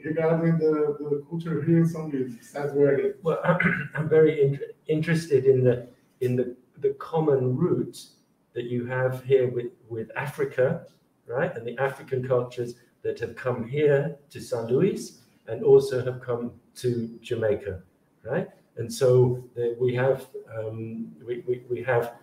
regarding 0.03 0.57
the, 0.57 0.97
the 1.09 1.23
culture 1.29 1.61
here 1.61 1.79
in 1.79 1.85
São 1.85 2.09
Luís, 2.09 2.35
besides 2.35 2.73
reggae? 2.73 3.15
Well, 3.23 3.39
I'm 3.95 4.09
very 4.09 4.41
in 4.41 4.59
interested 4.87 5.45
in 5.45 5.63
the 5.63 5.87
in 6.21 6.35
the 6.35 6.55
the 6.81 6.93
common 6.95 7.55
roots 7.55 8.15
that 8.53 8.65
you 8.65 8.85
have 8.85 9.23
here 9.23 9.49
with 9.49 9.71
with 9.89 10.09
Africa. 10.15 10.85
right? 11.27 11.55
And 11.55 11.65
the 11.65 11.77
African 11.81 12.27
cultures 12.27 12.75
that 13.03 13.19
have 13.19 13.35
come 13.35 13.67
here 13.67 14.15
to 14.29 14.39
San 14.39 14.67
Luis 14.67 15.19
and 15.47 15.63
also 15.63 16.03
have 16.03 16.21
come 16.21 16.51
to 16.75 17.19
Jamaica, 17.21 17.81
right? 18.23 18.47
And 18.77 18.91
so 18.91 19.43
the, 19.55 19.75
we 19.79 19.93
have 19.95 20.27
um, 20.57 21.11
we, 21.25 21.43
we, 21.47 21.61
we, 21.69 21.83
have 21.83 22.13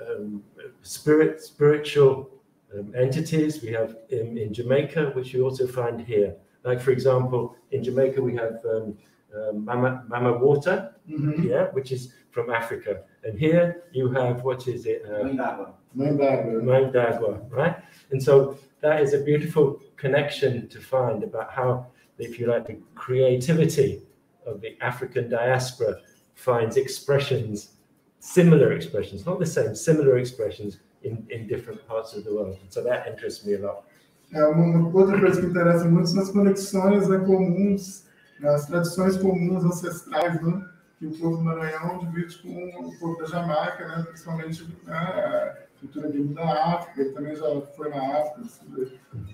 um, 0.00 0.42
spirit 0.82 1.40
spiritual 1.40 2.30
um, 2.74 2.92
entities. 2.96 3.62
We 3.62 3.70
have 3.72 3.96
in, 4.08 4.36
in, 4.38 4.52
Jamaica, 4.52 5.12
which 5.14 5.32
you 5.32 5.44
also 5.44 5.66
find 5.66 6.00
here. 6.00 6.34
Like 6.64 6.80
for 6.80 6.90
example, 6.90 7.56
in 7.70 7.84
Jamaica 7.84 8.20
we 8.20 8.34
have 8.36 8.64
um, 8.64 8.96
um, 9.36 9.64
Mama, 9.64 10.04
Mama 10.08 10.32
Water, 10.32 10.94
mm-hmm. 11.08 11.44
yeah, 11.44 11.66
which 11.66 11.92
is 11.92 12.14
from 12.30 12.50
Africa. 12.50 13.02
And 13.22 13.38
here 13.38 13.84
you 13.92 14.10
have 14.10 14.42
what 14.42 14.66
is 14.66 14.86
it? 14.86 15.04
Uh, 15.04 15.24
Mandagua. 15.24 15.72
Mandagua, 15.96 17.50
right? 17.50 17.76
And 18.10 18.22
so 18.22 18.58
that 18.80 19.00
is 19.00 19.14
a 19.14 19.20
beautiful 19.20 19.80
connection 20.00 20.68
to 20.68 20.78
find 20.80 21.22
about 21.22 21.48
how, 21.58 21.86
if 22.18 22.38
you 22.38 22.46
like, 22.46 22.66
the 22.66 22.78
creativity 22.94 24.02
of 24.46 24.60
the 24.60 24.76
African 24.80 25.28
diaspora 25.28 26.00
finds 26.34 26.76
expressions, 26.76 27.72
similar 28.18 28.72
expressions, 28.72 29.26
not 29.26 29.38
the 29.38 29.46
same, 29.46 29.74
similar 29.74 30.18
expressions 30.18 30.78
in, 31.02 31.26
in 31.30 31.46
different 31.46 31.86
parts 31.86 32.14
of 32.14 32.24
the 32.24 32.32
world. 32.34 32.56
And 32.62 32.72
so 32.72 32.82
that 32.82 33.06
interests 33.06 33.44
me 33.44 33.54
a 33.54 33.58
lot. 33.58 33.84
É, 34.32 34.44
uma 34.44 34.88
outra 34.94 35.18
coisa 35.18 35.40
que 35.40 35.46
interessa 35.48 35.84
muito 35.86 36.08
são 36.08 36.22
as 36.22 36.30
conexões 36.30 37.08
né, 37.08 37.18
comuns, 37.18 38.06
as 38.44 38.66
tradições 38.66 39.16
comuns 39.16 39.64
ancestrais, 39.64 40.40
né, 40.40 40.68
que 40.98 41.06
o 41.06 41.10
povo 41.18 41.38
do 41.38 41.42
Maranhão 41.42 41.98
divide 41.98 42.38
com 42.38 42.88
o 42.88 42.98
povo 43.00 43.18
da 43.18 43.26
Jamaica, 43.26 43.88
né, 43.88 44.04
principalmente 44.08 44.64
né, 44.84 45.56
cultura 45.80 46.08
dele 46.08 46.34
da 46.34 46.74
África, 46.74 47.00
ele 47.00 47.10
também 47.10 47.34
já 47.34 47.60
foi 47.76 47.88
na 47.88 48.18
África, 48.18 48.40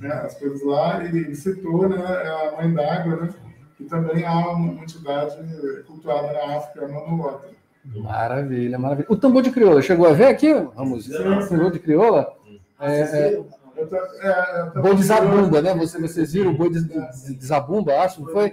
né, 0.00 0.12
as 0.12 0.38
coisas 0.38 0.64
lá, 0.64 1.04
e 1.04 1.34
citou 1.34 1.88
né, 1.88 1.96
a 1.96 2.56
Mãe 2.56 2.72
d'Água, 2.72 3.16
né, 3.16 3.34
que 3.76 3.84
também 3.84 4.24
há 4.24 4.50
uma 4.50 4.82
entidade 4.82 5.36
cultuada 5.86 6.32
na 6.32 6.56
África, 6.56 6.86
a 6.86 8.00
Maravilha, 8.00 8.78
maravilha. 8.78 9.06
O 9.08 9.16
tambor 9.16 9.42
de 9.42 9.50
crioula, 9.50 9.80
chegou 9.80 10.08
a 10.08 10.12
ver 10.12 10.26
aqui? 10.26 10.52
Vamos, 10.74 11.08
o 11.08 11.48
tambor 11.48 11.70
de 11.70 11.78
crioula? 11.78 12.32
É, 12.80 13.00
é, 13.00 13.44
é, 14.22 14.80
boi 14.80 14.94
de 14.94 15.04
zabumba, 15.04 15.62
né? 15.62 15.74
Vocês, 15.74 16.02
vocês 16.02 16.32
viram 16.32 16.50
o 16.50 16.56
boi 16.56 16.70
de, 16.70 16.82
de, 16.82 17.34
de 17.34 17.46
zabumba, 17.46 18.00
acho, 18.00 18.22
não 18.22 18.32
foi? 18.32 18.52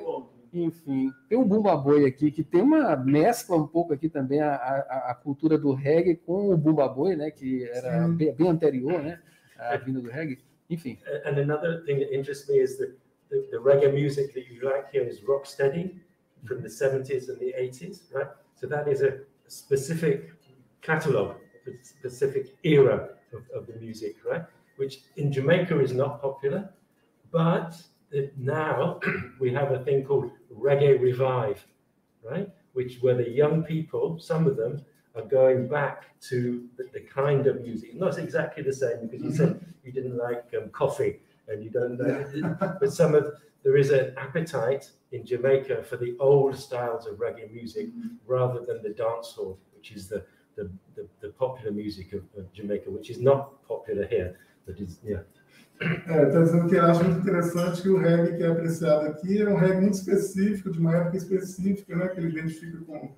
Enfim, 0.54 1.12
tem 1.28 1.38
um 1.38 1.44
Bumba 1.44 1.76
Boi 1.76 2.06
aqui, 2.06 2.30
que 2.30 2.44
tem 2.44 2.62
uma 2.62 2.96
mescla 2.96 3.58
um 3.58 3.66
pouco 3.66 3.92
aqui 3.92 4.08
também 4.08 4.40
a, 4.40 4.54
a, 4.54 5.12
a 5.12 5.16
cultura 5.16 5.58
do 5.58 5.74
reggae 5.74 6.16
com 6.16 6.52
o 6.52 6.58
Bumba 6.58 6.88
Boi, 6.88 7.16
né? 7.16 7.32
Que 7.32 7.68
era 7.70 8.08
bem, 8.08 8.34
bem, 8.36 8.50
anterior, 8.50 9.02
né? 9.02 9.20
A 9.58 9.78
vinda 9.78 10.00
do 10.00 10.10
reggae. 10.10 10.38
Enfim. 10.70 11.00
And 11.26 11.40
another 11.40 11.84
thing 11.86 12.00
that 12.00 12.14
interests 12.14 12.48
me 12.48 12.60
is 12.60 12.78
that 12.78 12.96
the, 13.30 13.48
the 13.52 13.58
reggae 13.58 13.92
music 13.92 14.34
that 14.34 14.48
you 14.48 14.64
like 14.64 14.92
here 14.92 15.08
is 15.08 15.22
rocksteady 15.22 16.00
from 16.46 16.62
the 16.62 16.70
70s 16.70 17.30
and 17.30 17.40
the 17.40 17.54
80s, 17.58 18.14
right? 18.14 18.30
So 18.56 18.68
that 18.68 18.88
is 18.88 19.02
a 19.02 19.22
specific 19.48 20.34
catalogue, 20.82 21.38
a 21.66 21.72
specific 21.84 22.56
era 22.64 23.10
of, 23.34 23.42
of 23.56 23.68
the 23.68 23.80
music, 23.80 24.18
right? 24.30 24.44
Which 24.78 25.00
in 25.18 25.32
Jamaica 25.32 25.80
is 25.80 25.94
not 25.94 26.22
popular, 26.22 26.70
but 27.32 27.76
now 28.38 29.00
we 29.40 29.52
have 29.54 29.72
a 29.72 29.84
thing 29.84 30.04
called 30.04 30.32
Reggae 30.58 31.00
Revive, 31.00 31.66
right? 32.24 32.50
Which 32.74 32.98
where 33.02 33.16
the 33.16 33.30
young 33.30 33.64
people, 33.64 34.20
some 34.20 34.48
of 34.48 34.56
them, 34.56 34.84
are 35.16 35.24
going 35.24 35.68
back 35.68 36.20
to 36.22 36.68
the, 36.78 36.86
the 36.94 37.02
kind 37.02 37.46
of 37.48 37.62
music. 37.62 37.96
Not 37.96 38.18
exactly 38.18 38.64
the 38.64 38.74
same 38.74 39.08
because 39.08 39.22
you 39.22 39.34
said 39.34 39.64
you 39.84 39.92
didn't 39.92 40.18
like 40.18 40.46
um, 40.58 40.70
coffee 40.70 41.20
and 41.48 41.64
you 41.64 41.70
don't 41.70 41.98
know, 41.98 42.58
but 42.80 42.92
some 42.92 43.14
of 43.14 43.34
there 43.64 43.78
is 43.78 43.92
an 43.92 44.14
appetite 44.18 44.90
in 45.12 45.26
Jamaica 45.26 45.84
for 45.84 45.98
the 45.98 46.18
old 46.20 46.58
styles 46.58 47.06
of 47.08 47.16
reggae 47.16 47.52
music 47.52 47.88
mm-hmm. 47.88 48.16
rather 48.26 48.60
than 48.66 48.82
the 48.82 48.90
dancehall, 48.90 49.58
which 49.76 49.92
is 49.92 50.08
the 50.08 50.24
the, 50.56 50.70
the, 50.96 51.08
the 51.22 51.30
popular 51.30 51.72
music 51.72 52.14
of, 52.14 52.22
of, 52.38 52.52
Jamaica, 52.54 52.92
which 52.92 53.10
is 53.10 53.20
not 53.20 53.68
popular 53.68 54.06
here, 54.06 54.38
but 54.68 54.80
is 54.80 55.00
yeah. 55.04 55.18
É, 56.08 56.24
está 56.28 56.42
dizendo 56.42 56.68
que 56.68 56.78
acha 56.78 57.04
muito 57.04 57.20
interessante 57.20 57.82
que 57.82 57.90
o 57.90 57.98
reggae 57.98 58.38
que 58.38 58.44
é 58.44 58.48
apreciado 58.48 59.08
aqui 59.08 59.42
é 59.42 59.50
um 59.50 59.58
reggae 59.58 59.82
muito 59.82 59.96
específico, 59.96 60.72
de 60.72 60.80
uma 60.80 60.96
época 60.96 61.18
específica, 61.18 61.96
né, 61.96 62.08
que 62.08 62.20
ele 62.20 62.38
identifica 62.38 62.78
com, 62.86 63.12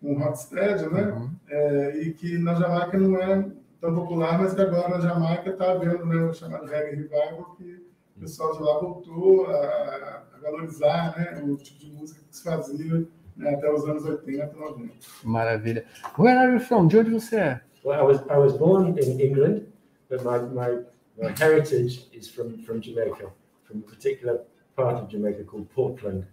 com 0.00 0.12
o 0.14 0.18
rocksteady, 0.18 0.86
né, 0.92 1.12
uhum. 1.12 1.30
é, 1.48 1.98
e 1.98 2.12
que 2.12 2.38
na 2.38 2.54
Jamaica 2.54 2.98
não 2.98 3.16
é 3.16 3.46
tão 3.80 3.94
popular, 3.94 4.38
mas 4.38 4.54
que 4.54 4.60
agora 4.60 4.88
na 4.88 5.00
Jamaica 5.00 5.50
está 5.50 5.72
havendo 5.72 6.06
né, 6.06 6.16
o 6.24 6.32
chamado 6.32 6.66
reggae 6.66 6.96
revival, 6.96 7.56
que 7.56 7.84
o 8.16 8.20
pessoal 8.20 8.52
de 8.52 8.62
lá 8.62 8.78
voltou 8.78 9.46
a, 9.46 10.22
a 10.36 10.40
valorizar 10.42 11.16
né, 11.16 11.42
o 11.44 11.56
tipo 11.56 11.80
de 11.80 11.92
música 11.92 12.20
que 12.28 12.36
se 12.36 12.44
fazia 12.44 13.06
né, 13.36 13.54
até 13.54 13.70
os 13.70 13.84
anos 13.84 14.04
80, 14.04 14.54
90. 14.56 14.92
Maravilha. 15.24 15.84
Where 16.18 16.38
are 16.38 16.52
you 16.52 16.60
from? 16.60 16.86
De 16.86 16.98
onde 16.98 17.10
você 17.10 17.36
é? 17.36 17.60
Well, 17.84 17.98
I 17.98 18.02
was 18.02 18.20
I 18.30 18.38
was 18.38 18.56
born 18.56 18.96
in 18.96 19.20
England, 19.20 19.62
but 20.08 20.22
my, 20.22 20.38
my, 20.38 20.84
my 21.22 21.32
heritage 21.38 22.04
is 22.12 22.28
from, 22.28 22.62
from 22.64 22.80
Jamaica, 22.80 23.30
from 23.64 23.78
a 23.78 23.90
particular 23.90 24.40
part 24.76 24.96
of 24.96 25.08
Jamaica 25.08 25.44
called 25.44 25.70
Portland, 25.70 26.26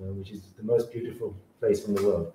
uh, 0.00 0.12
which 0.14 0.30
is 0.30 0.40
the 0.56 0.62
most 0.62 0.90
beautiful 0.92 1.36
place 1.60 1.86
in 1.86 1.94
the 1.94 2.02
world. 2.02 2.32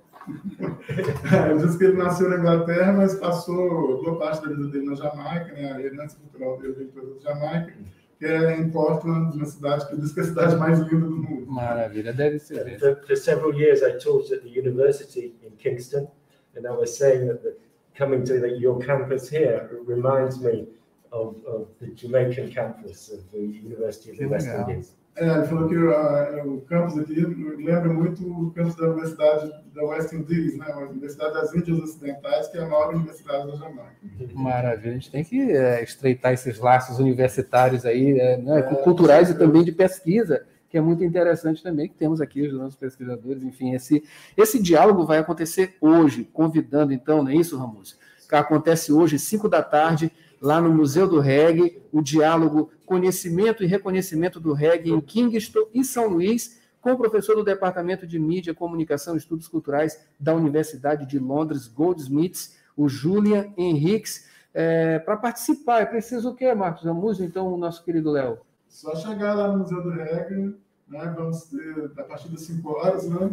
Ele 0.88 1.59
disse 1.59 1.77
que 1.77 1.85
ele 1.85 1.97
nasceu 1.97 2.29
na 2.29 2.38
Inglaterra, 2.38 2.93
mas 2.93 3.13
passou 3.15 4.01
boa 4.01 4.17
parte 4.17 4.41
da 4.41 4.53
vida 4.53 4.67
dele 4.69 4.85
na 4.85 4.95
Jamaica, 4.95 5.53
né? 5.53 5.71
A 5.74 5.81
herança 5.81 6.17
cultural 6.17 6.59
dele 6.59 6.74
veio 6.74 6.89
toda 6.89 7.13
da 7.13 7.19
Jamaica, 7.21 7.74
que 8.17 8.25
é 8.25 8.57
em 8.57 8.69
Portland, 8.71 9.35
uma 9.35 9.45
cidade 9.45 9.88
que 9.88 9.95
diz 9.97 10.13
que 10.13 10.21
é 10.21 10.24
a 10.24 10.25
cidade 10.25 10.55
mais 10.55 10.79
linda 10.79 11.05
do 11.05 11.15
mundo. 11.15 11.45
Maravilha, 11.47 12.12
deve 12.12 12.39
ser. 12.39 12.65
mesmo. 12.65 12.79
For, 12.79 13.05
for 13.05 13.15
several 13.15 13.53
years, 13.53 13.83
I 13.83 14.00
taught 14.00 14.31
at 14.31 14.41
the 14.41 14.50
university 14.50 15.35
in 15.43 15.51
Kingston, 15.57 16.07
and 16.55 16.65
I 16.65 16.71
was 16.71 16.97
saying 16.97 17.27
that 17.27 17.43
the, 17.43 17.55
coming 17.95 18.24
to 18.24 18.39
the, 18.39 18.57
your 18.57 18.79
campus 18.79 19.29
here 19.29 19.69
reminds 19.85 20.39
me 20.39 20.67
of, 21.15 21.45
of 21.48 21.67
the 21.79 21.91
Jamaican 21.95 22.50
campus 22.50 23.10
of 23.10 23.24
the 23.31 23.39
University 23.39 24.12
of 24.12 24.17
the 24.17 24.27
West. 24.27 24.48
Indies. 24.48 24.95
É, 25.17 25.29
ele 25.29 25.45
falou 25.45 25.69
que 25.69 25.75
ah, 25.75 26.43
o 26.45 26.60
campus 26.62 27.00
aqui 27.00 27.22
lembra 27.22 27.88
muito 27.88 28.22
o 28.29 28.51
campus 28.51 28.75
da 28.75 28.89
Universidade 28.89 29.50
da 29.74 29.86
West 29.86 30.12
Indies, 30.12 30.57
né? 30.57 30.65
A 30.69 30.79
Universidade 30.79 31.34
das 31.36 31.55
Índias 31.55 31.79
Ocidentais, 31.79 32.50
que 32.50 32.57
é 32.57 32.63
a 32.63 32.67
maior 32.67 32.93
universidade 32.93 33.50
da 33.50 33.55
Jamaica. 33.55 33.95
Maravilha. 34.34 34.91
A 34.91 34.93
gente 34.95 35.10
tem 35.10 35.24
que 35.24 35.39
é, 35.53 35.81
estreitar 35.81 36.34
esses 36.34 36.60
laços 36.60 37.00
universitários 37.00 37.86
aí, 37.86 38.19
é, 38.19 38.36
né, 38.36 38.62
culturais 38.84 39.29
e 39.29 39.38
também 39.38 39.63
de 39.63 39.72
pesquisa, 39.72 40.45
que 40.69 40.77
é 40.77 40.81
muito 40.81 41.01
interessante 41.01 41.63
também, 41.63 41.88
que 41.88 41.95
temos 41.95 42.19
aqui 42.19 42.41
os 42.41 42.53
nossos 42.53 42.75
pesquisadores. 42.75 43.41
Enfim, 43.41 43.74
esse, 43.74 44.03
esse 44.36 44.62
diálogo 44.62 45.05
vai 45.05 45.19
acontecer 45.19 45.77
hoje, 45.79 46.25
convidando 46.25 46.91
então, 46.91 47.24
não 47.24 47.31
é 47.31 47.36
isso, 47.36 47.57
Ramos? 47.57 47.98
Que 48.27 48.36
acontece 48.36 48.91
hoje, 48.91 49.17
5 49.17 49.48
da 49.48 49.63
tarde, 49.63 50.12
lá 50.45 50.61
no 50.61 50.71
Museu 50.71 51.09
do 51.09 51.19
Reggae, 51.19 51.81
o 51.91 52.03
diálogo 52.03 52.69
Conhecimento 52.85 53.63
e 53.63 53.67
Reconhecimento 53.67 54.39
do 54.39 54.53
Reggae 54.53 54.91
em 54.91 55.01
Kingston 55.01 55.67
e 55.73 55.83
São 55.83 56.07
Luís, 56.07 56.61
com 56.79 56.91
o 56.91 56.97
professor 56.97 57.35
do 57.35 57.43
Departamento 57.43 58.05
de 58.05 58.19
Mídia, 58.19 58.53
Comunicação 58.53 59.15
e 59.15 59.17
Estudos 59.17 59.47
Culturais 59.47 60.05
da 60.19 60.35
Universidade 60.35 61.07
de 61.07 61.17
Londres, 61.17 61.67
Goldsmiths, 61.67 62.57
o 62.77 62.87
Julian 62.87 63.51
Henriques. 63.57 64.29
É, 64.53 64.99
Para 64.99 65.17
participar, 65.17 65.81
é 65.81 65.85
preciso 65.85 66.29
o 66.29 66.35
quê, 66.35 66.53
Marcos 66.53 66.85
Amuso? 66.85 67.23
Então, 67.23 67.51
o 67.51 67.57
nosso 67.57 67.83
querido 67.83 68.11
Léo. 68.11 68.37
Só 68.69 68.95
chegar 68.95 69.33
lá 69.33 69.47
no 69.51 69.57
Museu 69.57 69.81
do 69.81 69.89
Reggae, 69.89 70.55
né? 70.87 71.15
Vamos 71.17 71.45
ter 71.45 71.91
a 71.97 72.03
partir 72.03 72.29
das 72.29 72.41
5 72.41 72.69
horas, 72.69 73.09
né? 73.09 73.31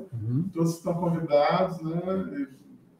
Todos 0.54 0.76
estão 0.76 0.94
convidados, 0.94 1.82
né? 1.82 2.48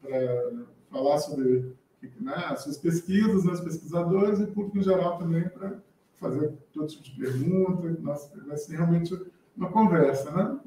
Para 0.03 0.51
falar 0.91 1.17
sobre 1.17 1.73
né, 2.19 2.33
as 2.47 2.63
suas 2.63 2.77
pesquisas, 2.77 3.43
né, 3.43 3.51
os 3.53 3.61
pesquisadores 3.61 4.39
e 4.39 4.47
público 4.47 4.77
em 4.77 4.83
geral 4.83 5.17
também 5.17 5.47
para 5.49 5.73
fazer 6.19 6.53
todo 6.73 6.87
tipo 6.87 7.03
de 7.03 7.11
pergunta. 7.11 7.97
Nossa, 8.01 8.31
vai 8.45 8.57
ser 8.57 8.75
realmente 8.77 9.17
uma 9.55 9.69
conversa, 9.69 10.31
né? 10.31 10.57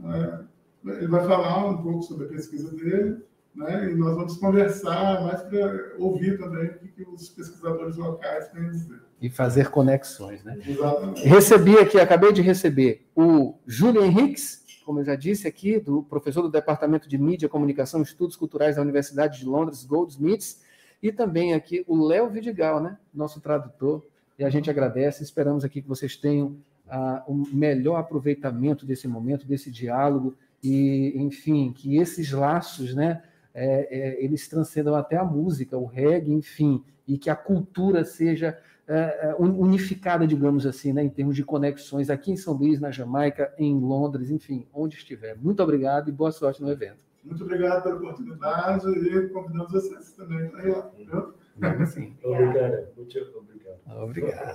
É, 0.84 0.92
ele 0.98 1.08
vai 1.08 1.26
falar 1.26 1.68
um 1.68 1.82
pouco 1.82 2.02
sobre 2.02 2.26
a 2.26 2.28
pesquisa 2.28 2.70
dele, 2.74 3.16
né? 3.54 3.90
E 3.90 3.94
nós 3.94 4.14
vamos 4.14 4.36
conversar 4.36 5.22
mais 5.22 5.42
para 5.42 5.94
ouvir 5.98 6.38
também 6.38 6.68
o 6.68 6.78
que, 6.78 6.88
que 6.88 7.02
os 7.02 7.28
pesquisadores 7.28 7.96
locais 7.96 8.48
têm 8.48 8.66
a 8.66 8.70
dizer. 8.70 9.00
E 9.20 9.30
fazer 9.30 9.70
conexões, 9.70 10.44
né? 10.44 10.58
Exatamente. 10.64 11.26
Recebi 11.26 11.78
aqui, 11.78 11.98
acabei 11.98 12.32
de 12.32 12.42
receber 12.42 13.06
o 13.16 13.54
Júlio 13.66 14.04
Henriques, 14.04 14.64
como 14.84 15.00
eu 15.00 15.04
já 15.04 15.16
disse 15.16 15.48
aqui, 15.48 15.80
do 15.80 16.02
professor 16.04 16.42
do 16.42 16.50
Departamento 16.50 17.08
de 17.08 17.18
Mídia, 17.18 17.48
Comunicação 17.48 18.00
e 18.00 18.04
Estudos 18.04 18.36
Culturais 18.36 18.76
da 18.76 18.82
Universidade 18.82 19.40
de 19.40 19.44
Londres, 19.44 19.84
Goldsmiths, 19.84 20.60
e 21.08 21.12
também 21.12 21.54
aqui 21.54 21.84
o 21.86 22.06
Léo 22.06 22.28
Vidigal, 22.28 22.80
né? 22.80 22.96
Nosso 23.14 23.40
tradutor. 23.40 24.02
E 24.38 24.44
a 24.44 24.50
gente 24.50 24.68
agradece, 24.68 25.22
esperamos 25.22 25.64
aqui 25.64 25.80
que 25.80 25.88
vocês 25.88 26.16
tenham 26.16 26.56
ah, 26.88 27.22
o 27.26 27.34
melhor 27.34 27.96
aproveitamento 27.96 28.84
desse 28.84 29.08
momento, 29.08 29.46
desse 29.46 29.70
diálogo, 29.70 30.34
e, 30.62 31.12
enfim, 31.16 31.72
que 31.72 31.96
esses 31.96 32.32
laços, 32.32 32.94
né? 32.94 33.22
é, 33.56 33.88
é, 33.90 34.22
eles 34.22 34.46
transcendam 34.46 34.94
até 34.94 35.16
a 35.16 35.24
música, 35.24 35.78
o 35.78 35.86
reggae, 35.86 36.30
enfim, 36.30 36.84
e 37.08 37.16
que 37.16 37.30
a 37.30 37.34
cultura 37.34 38.04
seja 38.04 38.58
é, 38.86 39.30
é, 39.30 39.36
un- 39.38 39.58
unificada, 39.58 40.26
digamos 40.26 40.66
assim, 40.66 40.92
né, 40.92 41.02
em 41.02 41.08
termos 41.08 41.34
de 41.34 41.42
conexões 41.42 42.10
aqui 42.10 42.30
em 42.30 42.36
São 42.36 42.52
Luís, 42.52 42.78
na 42.78 42.90
Jamaica, 42.90 43.52
em 43.56 43.74
Londres, 43.74 44.30
enfim, 44.30 44.66
onde 44.74 44.96
estiver. 44.96 45.36
Muito 45.38 45.62
obrigado 45.62 46.10
e 46.10 46.12
boa 46.12 46.30
sorte 46.30 46.60
no 46.60 46.70
evento. 46.70 46.98
Muito 47.26 47.42
obrigado 47.44 47.82
pela 47.82 47.96
oportunidade 47.96 48.88
e 48.88 49.28
convidamos 49.30 49.72
vocês 49.72 50.12
também 50.12 50.48
para 50.48 50.64
ir 50.64 50.72
lá. 50.76 50.90
Viu? 50.96 51.86
Sim. 51.86 52.16
Obrigado. 52.22 52.88
Muito 52.96 53.18
obrigado. 53.38 54.02
Obrigado. 54.02 54.44